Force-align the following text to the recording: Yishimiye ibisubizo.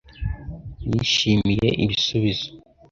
Yishimiye 0.89 1.69
ibisubizo. 1.83 2.47